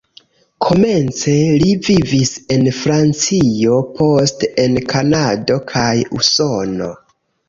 Komence 0.67 1.33
li 1.63 1.73
vivis 1.89 2.31
en 2.55 2.65
Francio, 2.77 3.75
poste 3.99 4.49
en 4.63 4.79
Kanado 4.95 5.59
kaj 5.73 5.85
Usono. 6.21 6.89